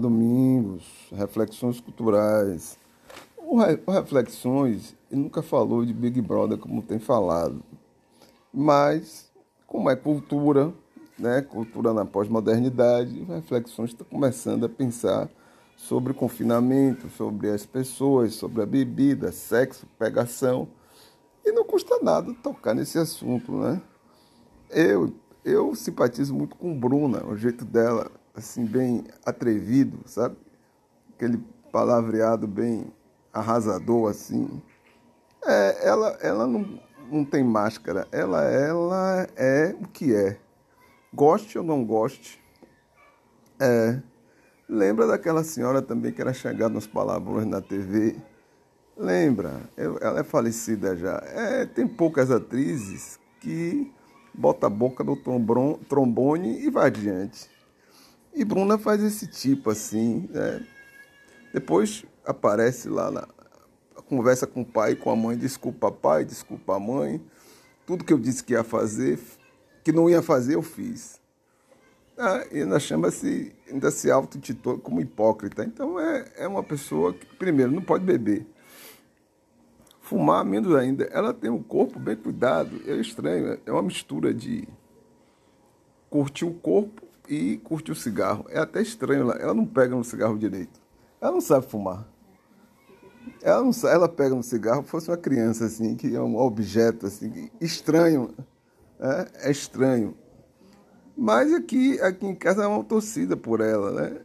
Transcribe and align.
Domingos, 0.00 0.82
Reflexões 1.12 1.80
Culturais. 1.80 2.78
O 3.36 3.90
Reflexões 3.92 4.96
ele 5.10 5.22
nunca 5.22 5.42
falou 5.42 5.84
de 5.84 5.92
Big 5.92 6.20
Brother 6.20 6.56
como 6.56 6.82
tem 6.82 6.98
falado, 7.00 7.62
mas 8.52 9.30
como 9.66 9.90
é 9.90 9.96
cultura, 9.96 10.72
né, 11.18 11.42
cultura 11.42 11.92
na 11.92 12.04
pós-modernidade, 12.04 13.24
Reflexões 13.24 13.90
está 13.90 14.04
começando 14.04 14.64
a 14.64 14.68
pensar 14.68 15.28
sobre 15.76 16.14
confinamento, 16.14 17.08
sobre 17.10 17.50
as 17.50 17.66
pessoas, 17.66 18.34
sobre 18.34 18.62
a 18.62 18.66
bebida, 18.66 19.32
sexo, 19.32 19.86
pegação, 19.98 20.68
e 21.44 21.50
não 21.52 21.64
custa 21.64 21.98
nada 22.02 22.32
tocar 22.34 22.74
nesse 22.74 22.98
assunto, 22.98 23.52
né? 23.52 23.80
Eu, 24.68 25.12
eu 25.44 25.74
simpatizo 25.74 26.34
muito 26.34 26.54
com 26.54 26.78
Bruna, 26.78 27.24
o 27.26 27.36
jeito 27.36 27.64
dela, 27.64 28.10
assim, 28.34 28.64
bem 28.64 29.04
atrevido, 29.24 30.00
sabe? 30.06 30.36
Aquele 31.14 31.38
palavreado 31.72 32.46
bem 32.46 32.92
arrasador, 33.32 34.10
assim. 34.10 34.60
É, 35.44 35.88
ela, 35.88 36.18
ela 36.20 36.46
não, 36.46 36.80
não 37.10 37.24
tem 37.24 37.42
máscara, 37.42 38.06
ela, 38.12 38.42
ela 38.44 39.26
é 39.36 39.74
o 39.80 39.88
que 39.88 40.14
é. 40.14 40.38
Goste 41.12 41.58
ou 41.58 41.64
não 41.64 41.84
goste, 41.84 42.40
é. 43.60 44.00
Lembra 44.66 45.06
daquela 45.06 45.44
senhora 45.44 45.82
também 45.82 46.12
que 46.12 46.20
era 46.20 46.32
chegada 46.32 46.72
nos 46.72 46.86
palavrões 46.86 47.46
na 47.46 47.60
TV? 47.60 48.16
Lembra? 48.96 49.60
Ela 49.76 50.20
é 50.20 50.24
falecida 50.24 50.96
já. 50.96 51.22
É, 51.26 51.66
tem 51.66 51.86
poucas 51.86 52.30
atrizes 52.30 53.18
que 53.40 53.92
bota 54.32 54.66
a 54.66 54.70
boca 54.70 55.04
no 55.04 55.16
trombone 55.88 56.64
e 56.64 56.70
vai 56.70 56.86
adiante. 56.86 57.50
E 58.32 58.44
Bruna 58.44 58.78
faz 58.78 59.02
esse 59.02 59.26
tipo 59.26 59.70
assim, 59.70 60.28
né? 60.30 60.64
Depois 61.52 62.04
aparece 62.24 62.88
lá 62.88 63.10
na 63.10 63.28
conversa 64.02 64.46
com 64.46 64.62
o 64.62 64.64
pai 64.64 64.94
com 64.94 65.10
a 65.10 65.16
mãe, 65.16 65.36
desculpa 65.36 65.90
pai, 65.90 66.24
desculpa 66.24 66.78
mãe. 66.78 67.20
Tudo 67.86 68.04
que 68.04 68.12
eu 68.12 68.18
disse 68.18 68.42
que 68.42 68.52
ia 68.52 68.62
fazer, 68.62 69.18
que 69.82 69.92
não 69.92 70.08
ia 70.08 70.22
fazer, 70.22 70.54
eu 70.54 70.62
fiz. 70.62 71.20
Ah, 72.16 72.44
e 72.52 72.60
ainda 72.60 72.78
chama-se, 72.78 73.52
ainda 73.68 73.90
se 73.90 74.10
auto-titula 74.10 74.78
como 74.78 75.00
hipócrita. 75.00 75.64
Então 75.64 75.98
é, 75.98 76.32
é 76.36 76.46
uma 76.46 76.62
pessoa 76.62 77.12
que, 77.14 77.26
primeiro, 77.36 77.72
não 77.72 77.82
pode 77.82 78.04
beber. 78.04 78.46
Fumar 80.00 80.44
menos 80.44 80.74
ainda. 80.74 81.04
Ela 81.04 81.32
tem 81.32 81.50
um 81.50 81.62
corpo 81.62 81.98
bem 81.98 82.16
cuidado. 82.16 82.80
É 82.86 82.94
estranho, 82.94 83.58
é 83.64 83.72
uma 83.72 83.82
mistura 83.82 84.34
de 84.34 84.68
curtir 86.10 86.44
o 86.44 86.52
corpo 86.52 87.09
e 87.30 87.58
curtir 87.58 87.92
o 87.92 87.94
cigarro. 87.94 88.44
É 88.48 88.58
até 88.58 88.82
estranho, 88.82 89.30
ela 89.30 89.54
não 89.54 89.64
pega 89.64 89.94
no 89.94 90.02
cigarro 90.02 90.36
direito. 90.36 90.80
Ela 91.20 91.30
não 91.30 91.40
sabe 91.40 91.66
fumar. 91.66 92.06
Ela 93.40 93.62
não 93.62 93.72
sabe, 93.72 93.94
ela 93.94 94.08
pega 94.08 94.34
no 94.34 94.42
cigarro, 94.42 94.82
fosse 94.82 95.08
uma 95.08 95.16
criança 95.16 95.64
assim, 95.64 95.94
que 95.94 96.14
é 96.14 96.20
um 96.20 96.36
objeto 96.36 97.06
assim, 97.06 97.48
estranho. 97.60 98.34
É, 98.98 99.48
é 99.48 99.50
estranho. 99.50 100.16
Mas 101.16 101.54
aqui, 101.54 102.00
aqui 102.00 102.26
em 102.26 102.34
casa 102.34 102.64
é 102.64 102.66
uma 102.66 102.82
torcida 102.82 103.36
por 103.36 103.60
ela, 103.60 103.92
né? 103.92 104.20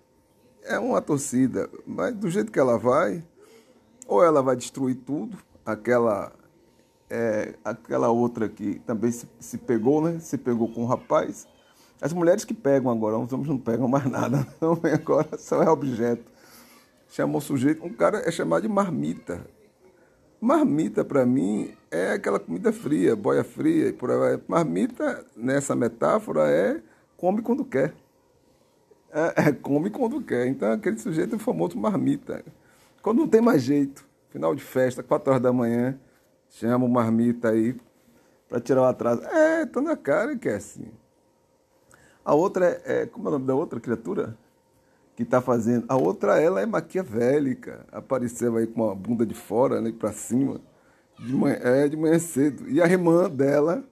É 0.63 0.79
uma 0.79 1.01
torcida. 1.01 1.69
Mas 1.85 2.15
do 2.15 2.29
jeito 2.29 2.51
que 2.51 2.59
ela 2.59 2.77
vai, 2.77 3.23
ou 4.07 4.23
ela 4.23 4.41
vai 4.41 4.55
destruir 4.55 4.95
tudo, 4.95 5.37
aquela 5.63 6.33
é, 7.09 7.53
aquela 7.63 8.09
outra 8.09 8.49
que 8.49 8.79
também 8.79 9.11
se, 9.11 9.27
se 9.39 9.57
pegou, 9.57 10.01
né? 10.01 10.19
Se 10.19 10.37
pegou 10.37 10.67
com 10.73 10.83
o 10.83 10.87
rapaz. 10.87 11.47
As 12.01 12.11
mulheres 12.13 12.43
que 12.43 12.53
pegam 12.53 12.91
agora, 12.91 13.17
os 13.17 13.31
homens 13.31 13.47
não 13.47 13.57
pegam 13.57 13.87
mais 13.87 14.05
nada, 14.09 14.45
não. 14.61 14.79
Agora 14.93 15.37
só 15.37 15.61
é 15.63 15.69
objeto. 15.69 16.23
Chamou 17.09 17.37
o 17.37 17.41
sujeito, 17.41 17.85
um 17.85 17.93
cara 17.93 18.27
é 18.27 18.31
chamado 18.31 18.63
de 18.63 18.67
marmita. 18.67 19.45
Marmita, 20.41 21.03
para 21.05 21.25
mim, 21.25 21.73
é 21.89 22.11
aquela 22.11 22.39
comida 22.39 22.73
fria, 22.73 23.15
boia 23.15 23.43
fria 23.43 23.87
e 23.87 23.93
por 23.93 24.11
aí. 24.11 24.39
Marmita, 24.47 25.25
nessa 25.35 25.75
metáfora, 25.75 26.49
é 26.49 26.81
come 27.15 27.41
quando 27.41 27.63
quer. 27.63 27.93
É, 29.11 29.47
é, 29.49 29.51
come 29.53 29.89
quando 29.89 30.21
quer. 30.21 30.47
Então, 30.47 30.71
aquele 30.73 30.97
sujeito 30.97 31.33
é 31.33 31.35
o 31.37 31.39
famoso 31.39 31.77
marmita. 31.77 32.43
Quando 33.01 33.19
não 33.19 33.27
tem 33.27 33.39
mais 33.39 33.61
jeito, 33.61 34.05
final 34.29 34.53
de 34.53 34.61
festa, 34.61 35.01
4 35.01 35.29
horas 35.31 35.41
da 35.41 35.53
manhã, 35.53 35.97
chama 36.49 36.85
o 36.85 36.89
marmita 36.89 37.49
aí 37.49 37.75
para 38.49 38.59
tirar 38.59 38.81
o 38.81 38.85
atraso. 38.85 39.23
É, 39.23 39.65
tá 39.65 39.81
na 39.81 39.95
cara 39.95 40.35
que 40.35 40.49
é 40.49 40.55
assim. 40.55 40.91
A 42.25 42.33
outra 42.33 42.81
é, 42.83 43.03
é 43.03 43.05
como 43.05 43.27
é 43.27 43.29
o 43.29 43.31
nome 43.33 43.45
da 43.45 43.53
outra 43.53 43.79
criatura? 43.79 44.35
Que 45.15 45.21
está 45.21 45.39
fazendo. 45.39 45.85
A 45.87 45.95
outra, 45.95 46.41
ela 46.41 46.59
é 46.59 46.65
maquiavélica. 46.65 47.85
Apareceu 47.91 48.57
aí 48.57 48.65
com 48.65 48.89
a 48.89 48.95
bunda 48.95 49.25
de 49.25 49.35
fora, 49.35 49.79
né, 49.79 49.93
para 49.97 50.11
cima. 50.11 50.59
De 51.19 51.33
manhã, 51.33 51.57
é, 51.61 51.87
de 51.87 51.95
manhã 51.95 52.17
cedo. 52.17 52.67
E 52.67 52.81
a 52.81 52.87
irmã 52.87 53.29
dela, 53.29 53.83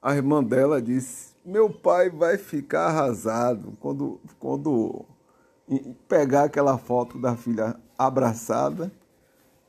a 0.00 0.16
irmã 0.16 0.42
dela 0.42 0.80
disse: 0.80 1.34
Meu 1.44 1.70
pai 1.70 2.08
vai 2.08 2.38
ficar 2.38 2.86
arrasado 2.86 3.76
quando, 3.78 4.18
quando 4.40 5.04
pegar 6.08 6.44
aquela 6.44 6.76
foto 6.78 7.18
da 7.18 7.36
filha 7.36 7.76
abraçada, 7.96 8.90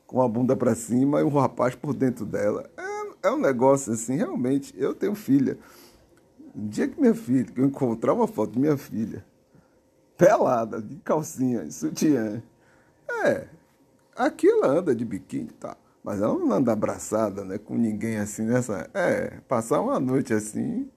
com 0.06 0.20
a 0.20 0.28
bunda 0.28 0.56
para 0.56 0.74
cima 0.74 1.20
e 1.20 1.24
um 1.24 1.28
rapaz 1.28 1.74
por 1.74 1.94
dentro 1.94 2.24
dela. 2.24 2.68
É, 2.76 3.28
é 3.28 3.30
um 3.30 3.38
negócio 3.38 3.92
assim, 3.92 4.16
realmente. 4.16 4.74
Eu 4.76 4.94
tenho 4.94 5.14
filha. 5.14 5.58
O 6.54 6.68
dia 6.68 6.86
que 6.86 7.00
minha 7.00 7.14
filha, 7.14 7.44
que 7.44 7.60
eu 7.60 7.66
encontrar 7.66 8.12
uma 8.12 8.28
foto 8.28 8.52
de 8.52 8.60
minha 8.60 8.76
filha, 8.76 9.24
pelada, 10.16 10.80
de 10.80 10.96
calcinha, 10.96 11.64
de 11.64 11.74
sutiã, 11.74 12.42
é, 13.24 13.48
aqui 14.16 14.48
ela 14.48 14.68
anda 14.68 14.94
de 14.94 15.04
biquíni, 15.04 15.50
tá? 15.58 15.76
Mas 16.02 16.20
ela 16.20 16.38
não 16.38 16.52
anda 16.52 16.72
abraçada, 16.72 17.44
né, 17.44 17.58
com 17.58 17.76
ninguém 17.76 18.18
assim 18.18 18.44
nessa. 18.44 18.88
É, 18.94 19.40
passar 19.48 19.80
uma 19.80 19.98
noite 19.98 20.32
assim, 20.32 20.88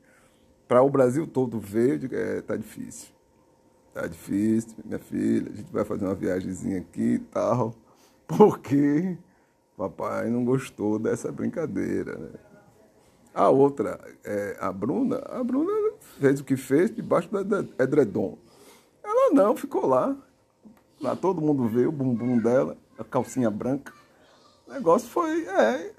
para 0.67 0.83
o 0.83 0.89
Brasil 0.89 1.25
todo 1.25 1.59
ver, 1.59 2.13
é, 2.13 2.41
tá 2.41 2.55
difícil. 2.55 3.09
Tá 3.93 4.05
difícil, 4.05 4.75
minha 4.85 4.99
filha, 4.99 5.51
a 5.51 5.55
gente 5.55 5.71
vai 5.71 5.83
fazer 5.83 6.05
uma 6.05 6.13
viagemzinha 6.13 6.79
aqui 6.79 7.13
e 7.15 7.19
tal, 7.19 7.73
porque 8.27 9.17
papai 9.75 10.29
não 10.29 10.45
gostou 10.45 10.99
dessa 10.99 11.31
brincadeira, 11.31 12.15
né? 12.17 12.46
A 13.37 13.49
outra, 13.49 13.99
é, 14.23 14.57
a 14.59 14.71
Bruna, 14.71 15.21
a 15.29 15.43
Bruna 15.43 15.71
fez 16.19 16.39
o 16.39 16.43
que 16.43 16.57
fez 16.57 16.89
debaixo 16.89 17.29
do 17.29 17.69
edredom. 17.77 18.35
Ela 19.03 19.29
não, 19.31 19.55
ficou 19.55 19.85
lá. 19.85 20.17
Lá 20.99 21.15
todo 21.15 21.39
mundo 21.39 21.67
vê 21.67 21.85
o 21.85 21.91
bumbum 21.91 22.39
dela, 22.39 22.75
a 22.97 23.03
calcinha 23.03 23.51
branca. 23.51 23.93
O 24.67 24.71
negócio 24.71 25.07
foi, 25.07 25.45
é, 25.45 25.93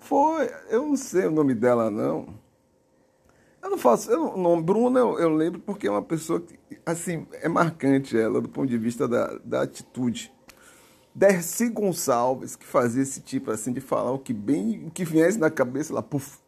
foi, 0.00 0.50
eu 0.68 0.82
não 0.82 0.96
sei 0.96 1.28
o 1.28 1.30
nome 1.30 1.54
dela 1.54 1.90
não. 1.90 2.28
Eu 3.62 3.70
não 3.70 3.78
faço, 3.78 4.10
eu, 4.10 4.34
o 4.34 4.36
nome 4.36 4.62
Bruna 4.62 5.00
eu, 5.00 5.18
eu 5.18 5.30
lembro 5.30 5.60
porque 5.60 5.86
é 5.86 5.90
uma 5.90 6.02
pessoa 6.02 6.40
que, 6.40 6.58
assim, 6.84 7.26
é 7.40 7.48
marcante 7.48 8.18
ela 8.18 8.38
do 8.38 8.50
ponto 8.50 8.68
de 8.68 8.76
vista 8.76 9.08
da, 9.08 9.38
da 9.42 9.62
atitude. 9.62 10.30
Dercy 11.18 11.68
Gonçalves, 11.68 12.54
que 12.54 12.64
fazia 12.64 13.02
esse 13.02 13.20
tipo 13.20 13.50
assim 13.50 13.72
de 13.72 13.80
falar 13.80 14.12
o 14.12 14.20
que 14.20 14.32
bem, 14.32 14.86
o 14.86 14.90
que 14.90 15.04
viesse 15.04 15.36
na 15.36 15.50
cabeça 15.50 15.92
lá, 15.92 16.00
puf, 16.00 16.38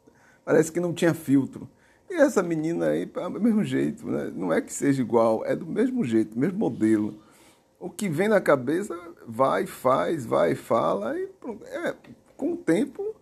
parece 0.44 0.70
que 0.70 0.78
não 0.78 0.94
tinha 0.94 1.12
filtro. 1.12 1.68
E 2.08 2.14
essa 2.14 2.40
menina 2.40 2.90
aí, 2.90 3.04
do 3.04 3.40
mesmo 3.40 3.64
jeito, 3.64 4.06
né? 4.06 4.32
não 4.32 4.52
é 4.52 4.60
que 4.60 4.72
seja 4.72 5.02
igual, 5.02 5.44
é 5.44 5.56
do 5.56 5.66
mesmo 5.66 6.04
jeito, 6.04 6.38
mesmo 6.38 6.56
modelo. 6.56 7.20
O 7.80 7.90
que 7.90 8.08
vem 8.08 8.28
na 8.28 8.40
cabeça, 8.40 8.96
vai, 9.26 9.66
faz, 9.66 10.24
vai, 10.24 10.54
fala, 10.54 11.18
e. 11.18 11.28
É, 11.64 11.96
com 12.36 12.52
o 12.52 12.56
tempo, 12.56 13.16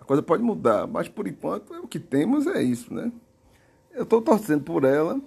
a 0.00 0.04
coisa 0.06 0.22
pode 0.22 0.42
mudar, 0.42 0.86
mas 0.86 1.10
por 1.10 1.28
enquanto 1.28 1.74
o 1.74 1.86
que 1.86 2.00
temos 2.00 2.46
é 2.46 2.62
isso, 2.62 2.92
né? 2.94 3.12
Eu 3.92 4.04
estou 4.04 4.22
torcendo 4.22 4.64
por 4.64 4.84
ela, 4.84 5.20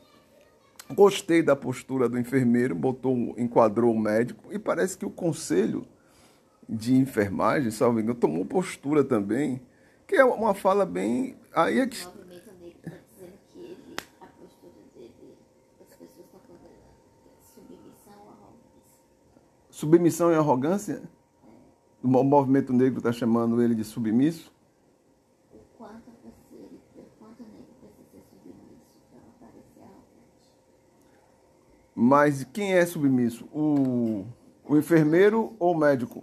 Gostei 0.91 1.41
da 1.41 1.55
postura 1.55 2.09
do 2.09 2.19
enfermeiro, 2.19 2.75
botou, 2.75 3.33
enquadrou 3.37 3.93
o 3.93 3.99
médico 3.99 4.51
e 4.51 4.59
parece 4.59 4.97
que 4.97 5.05
o 5.05 5.09
conselho 5.09 5.87
de 6.67 6.95
enfermagem, 6.95 7.71
salvo 7.71 7.99
engano, 7.99 8.15
tomou 8.15 8.45
postura 8.45 9.03
também, 9.03 9.61
que 10.07 10.15
é 10.15 10.23
uma 10.23 10.53
fala 10.53 10.85
bem. 10.85 11.35
Aí 11.53 11.79
é 11.79 11.87
que. 11.87 11.97
Submissão 19.69 20.31
e 20.31 20.35
arrogância? 20.35 21.01
O 22.01 22.07
movimento 22.07 22.71
negro 22.71 22.99
está 22.99 23.11
chamando 23.11 23.61
ele 23.61 23.73
de 23.73 23.83
submisso? 23.83 24.52
Mas 32.05 32.43
quem 32.43 32.73
é 32.73 32.85
submisso? 32.85 33.45
O, 33.53 34.25
o 34.65 34.75
enfermeiro 34.77 35.55
ou 35.57 35.73
o 35.73 35.77
médico? 35.77 36.21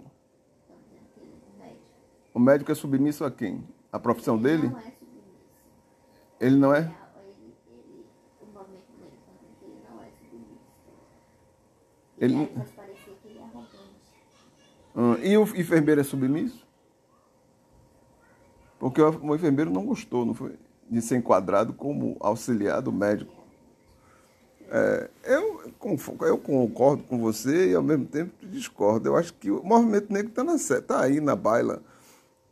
O 2.31 2.39
médico 2.39 2.71
é 2.71 2.75
submisso 2.75 3.25
a 3.25 3.31
quem? 3.31 3.67
A 3.91 3.99
profissão 3.99 4.37
dele? 4.37 4.69
Não 4.69 4.77
é 4.77 4.93
ele 6.39 6.55
não 6.55 6.71
é? 6.71 6.95
Ele 12.19 12.35
não... 12.35 12.49
Ah, 14.93 15.17
e 15.23 15.35
o 15.35 15.43
enfermeiro 15.43 15.99
é 15.99 16.03
submisso? 16.03 16.63
Porque 18.77 19.01
o 19.01 19.35
enfermeiro 19.35 19.71
não 19.71 19.83
gostou, 19.83 20.27
não 20.27 20.35
foi? 20.35 20.59
De 20.87 21.01
ser 21.01 21.17
enquadrado 21.17 21.73
como 21.73 22.17
auxiliar 22.19 22.83
do 22.83 22.91
médico. 22.91 23.40
É, 24.73 25.09
eu, 25.25 25.69
eu 26.21 26.37
concordo 26.37 27.03
com 27.03 27.19
você 27.19 27.71
e 27.71 27.75
ao 27.75 27.83
mesmo 27.83 28.05
tempo 28.05 28.31
discordo. 28.41 29.09
Eu 29.09 29.17
acho 29.17 29.33
que 29.33 29.51
o 29.51 29.61
movimento 29.61 30.13
negro 30.13 30.31
está 30.55 30.81
tá 30.81 31.03
aí 31.03 31.19
na 31.19 31.35
baila. 31.35 31.83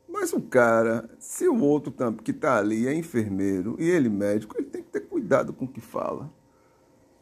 Mas 0.06 0.34
o 0.34 0.42
cara, 0.42 1.10
se 1.18 1.48
o 1.48 1.62
outro 1.64 1.94
que 2.22 2.32
está 2.32 2.58
ali 2.58 2.88
é 2.88 2.94
enfermeiro 2.94 3.78
e 3.80 3.90
ele 3.90 4.10
médico, 4.10 4.56
ele 4.58 4.68
tem 4.68 4.84
que 4.84 4.90
ter 4.90 5.02
cuidado 5.02 5.54
com 5.54 5.64
o 5.64 5.68
que 5.68 5.80
fala. 5.80 6.30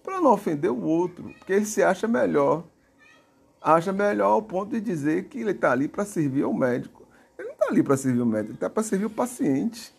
Para 0.01 0.19
não 0.19 0.33
ofender 0.33 0.71
o 0.71 0.81
outro, 0.81 1.25
porque 1.37 1.53
ele 1.53 1.65
se 1.65 1.83
acha 1.83 2.07
melhor. 2.07 2.63
Acha 3.61 3.93
melhor 3.93 4.31
ao 4.31 4.41
ponto 4.41 4.71
de 4.71 4.81
dizer 4.81 5.25
que 5.25 5.41
ele 5.41 5.51
está 5.51 5.73
ali 5.73 5.87
para 5.87 6.05
servir 6.05 6.43
ao 6.43 6.53
médico. 6.53 7.05
Ele 7.37 7.49
não 7.49 7.53
está 7.53 7.67
ali 7.67 7.83
para 7.83 7.97
servir 7.97 8.21
o 8.21 8.25
médico, 8.25 8.51
ele 8.51 8.57
está 8.57 8.69
para 8.69 8.81
servir 8.81 9.05
o 9.05 9.11
paciente 9.11 9.93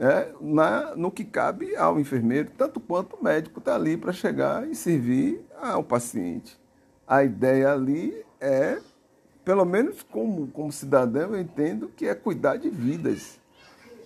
é, 0.00 0.32
na, 0.40 0.96
no 0.96 1.10
que 1.10 1.24
cabe 1.24 1.76
ao 1.76 2.00
enfermeiro, 2.00 2.50
tanto 2.56 2.80
quanto 2.80 3.16
o 3.16 3.22
médico 3.22 3.58
está 3.58 3.74
ali 3.74 3.98
para 3.98 4.14
chegar 4.14 4.66
e 4.66 4.74
servir 4.74 5.44
ao 5.60 5.84
paciente. 5.84 6.58
A 7.06 7.22
ideia 7.22 7.70
ali 7.70 8.24
é, 8.40 8.78
pelo 9.44 9.66
menos 9.66 10.02
como, 10.02 10.46
como 10.48 10.72
cidadão, 10.72 11.34
eu 11.34 11.40
entendo 11.40 11.90
que 11.94 12.06
é 12.06 12.14
cuidar 12.14 12.56
de 12.56 12.70
vidas. 12.70 13.38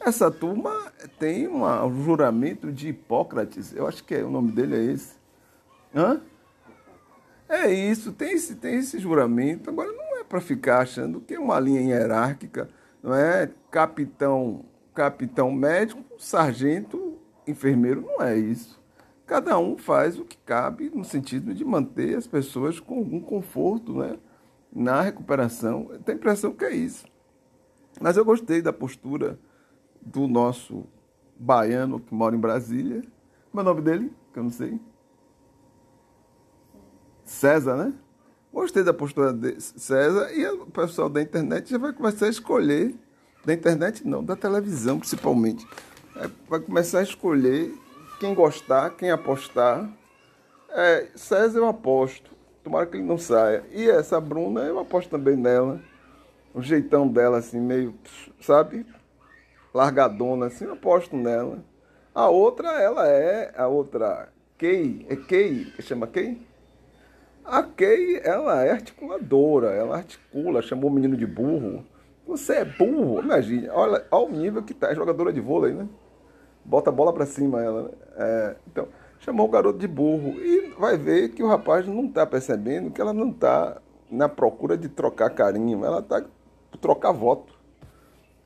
Essa 0.01 0.33
turma 0.33 0.93
tem 1.17 1.47
uma, 1.47 1.85
um 1.85 2.05
juramento 2.05 2.73
de 2.73 2.89
Hipócrates, 2.89 3.73
eu 3.73 3.87
acho 3.87 4.03
que 4.03 4.17
é, 4.17 4.25
o 4.25 4.31
nome 4.31 4.51
dele 4.51 4.75
é 4.75 4.93
esse. 4.93 5.15
Hã? 5.95 6.21
É 7.49 7.73
isso, 7.73 8.11
tem 8.11 8.33
esse, 8.33 8.57
tem 8.57 8.75
esse 8.77 8.99
juramento. 8.99 9.71
Agora, 9.71 9.93
não 9.93 10.19
é 10.19 10.25
para 10.25 10.41
ficar 10.41 10.81
achando 10.81 11.21
que 11.21 11.35
é 11.35 11.39
uma 11.39 11.61
linha 11.61 11.83
hierárquica, 11.83 12.69
não 13.01 13.15
é 13.15 13.49
capitão 13.71 14.65
capitão 14.95 15.51
médico, 15.51 16.03
sargento, 16.19 17.19
enfermeiro, 17.47 18.03
não 18.03 18.23
é 18.23 18.39
isso. 18.39 18.83
Cada 19.27 19.59
um 19.59 19.77
faz 19.77 20.19
o 20.19 20.25
que 20.25 20.37
cabe 20.39 20.91
no 20.95 21.05
sentido 21.05 21.53
de 21.55 21.65
manter 21.65 22.17
as 22.17 22.27
pessoas 22.27 22.79
com 22.79 22.99
algum 22.99 23.21
conforto 23.21 23.95
né, 23.95 24.19
na 24.73 25.01
recuperação. 25.01 25.89
Eu 25.91 25.99
tenho 25.99 26.17
a 26.17 26.21
impressão 26.21 26.53
que 26.53 26.65
é 26.65 26.75
isso. 26.75 27.07
Mas 28.01 28.17
eu 28.17 28.25
gostei 28.25 28.61
da 28.61 28.73
postura 28.73 29.39
do 30.01 30.29
nosso 30.29 30.85
baiano 31.37 31.99
que 31.99 32.15
mora 32.15 32.37
em 32.37 32.41
Brasília. 32.41 33.03
Como 33.51 33.61
é 33.61 33.63
o 33.63 33.65
nome 33.65 33.83
dele? 33.83 34.13
Que 34.33 34.39
eu 34.39 34.43
não 34.45 34.51
sei. 34.51 34.79
César, 37.25 37.77
né? 37.77 37.95
Gostei 38.53 38.85
da 38.85 38.93
postura 38.93 39.33
de 39.33 39.61
César 39.61 40.33
e 40.33 40.47
o 40.47 40.67
pessoal 40.67 41.09
da 41.09 41.21
internet 41.21 41.71
já 41.71 41.79
vai 41.79 41.93
começar 41.93 42.27
a 42.27 42.29
escolher 42.29 42.95
da 43.45 43.53
internet 43.53 44.07
não, 44.07 44.25
da 44.25 44.37
televisão 44.37 44.99
principalmente. 44.99 45.67
É, 46.17 46.29
vai 46.49 46.61
começar 46.61 47.01
a 47.01 47.03
escolher 47.03 47.73
quem 48.19 48.35
gostar, 48.35 48.91
quem 48.91 49.11
apostar. 49.11 49.89
É, 50.71 51.09
César 51.15 51.59
eu 51.59 51.69
aposto, 51.69 52.31
tomara 52.63 52.87
que 52.87 52.97
ele 52.97 53.05
não 53.05 53.19
saia. 53.19 53.65
E 53.73 53.89
essa 53.89 54.21
Bruna 54.21 54.63
eu 54.63 54.79
aposto 54.79 55.11
também 55.11 55.37
nela. 55.37 55.81
O 56.55 56.63
jeitão 56.63 57.09
dela, 57.09 57.39
assim, 57.39 57.61
meio, 57.61 57.95
sabe? 58.41 58.87
Largadona, 59.73 60.47
assim, 60.47 60.65
eu 60.65 60.75
aposto 60.75 61.17
nela. 61.17 61.65
A 62.15 62.29
outra, 62.29 62.81
ela 62.81 63.09
é, 63.09 63.53
a 63.57 63.67
outra, 63.67 64.29
Kay, 64.57 65.05
é 65.09 65.17
Kay, 65.17 65.73
que 65.75 65.83
chama 65.83 66.07
Kay? 66.07 66.41
A 67.45 67.63
Kay, 67.63 68.21
ela 68.23 68.65
é 68.65 68.71
articuladora, 68.71 69.71
ela 69.73 69.97
articula, 69.97 70.63
chamou 70.63 70.89
o 70.89 70.93
menino 70.95 71.17
de 71.17 71.27
burro. 71.27 71.85
Você 72.27 72.55
é 72.55 72.65
burro, 72.65 73.21
imagine. 73.21 73.69
Olha, 73.69 74.05
olha 74.11 74.27
o 74.27 74.31
nível 74.33 74.63
que 74.63 74.73
tá. 74.73 74.91
É 74.91 74.95
jogadora 74.95 75.33
de 75.33 75.41
vôlei, 75.41 75.75
né? 75.75 75.87
Bota 76.65 76.91
a 76.91 76.93
bola 76.93 77.13
para 77.13 77.27
cima 77.27 77.63
ela. 77.63 77.83
Né? 77.83 77.91
É, 78.17 78.57
então, 78.67 78.89
chamou 79.21 79.47
o 79.47 79.51
garoto 79.51 79.79
de 79.79 79.87
burro. 79.87 80.41
E 80.41 80.75
vai 80.79 80.97
ver 80.97 81.31
que 81.31 81.43
o 81.43 81.49
rapaz 81.49 81.87
não 81.87 82.07
está 82.07 82.27
percebendo 82.27 82.91
que 82.91 83.01
ela 83.01 83.13
não 83.13 83.31
está 83.31 83.81
na 84.11 84.29
procura 84.29 84.77
de 84.77 84.89
trocar 84.89 85.31
carinho. 85.31 85.85
Ela 85.85 86.01
está 86.01 86.25
trocar 86.81 87.13
voto. 87.13 87.53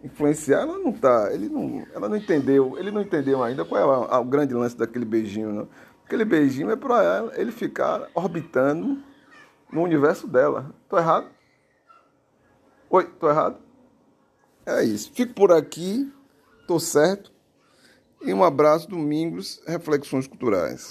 Influenciar, 0.02 0.62
ela 0.62 0.78
não 0.78 0.90
está. 0.90 1.32
Ele 1.32 1.48
não, 1.48 1.86
ela 1.94 2.08
não 2.08 2.16
entendeu. 2.16 2.76
Ele 2.78 2.90
não 2.90 3.00
entendeu 3.00 3.42
ainda 3.42 3.64
qual 3.64 3.80
é 3.80 4.16
o, 4.16 4.20
o 4.20 4.24
grande 4.24 4.54
lance 4.54 4.76
daquele 4.76 5.04
beijinho. 5.04 5.52
Não? 5.52 5.68
Aquele 6.04 6.24
beijinho 6.24 6.70
é 6.70 6.76
para 6.76 7.30
ele 7.34 7.52
ficar 7.52 8.08
orbitando 8.14 8.98
no 9.72 9.82
universo 9.82 10.26
dela. 10.26 10.74
Tô 10.88 10.98
errado? 10.98 11.26
Oi, 12.90 13.04
tô 13.20 13.28
errado? 13.28 13.67
É 14.68 14.84
isso. 14.84 15.10
Fico 15.14 15.32
por 15.32 15.50
aqui. 15.50 16.12
Tô 16.66 16.78
certo. 16.78 17.32
E 18.20 18.34
um 18.34 18.44
abraço, 18.44 18.86
domingos, 18.86 19.62
reflexões 19.66 20.26
culturais. 20.26 20.86